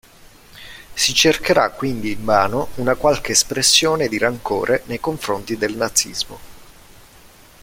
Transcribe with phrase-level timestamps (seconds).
[0.95, 6.39] Si cercherà quindi invano una qualche espressione di rancore nei confronti del nazismo.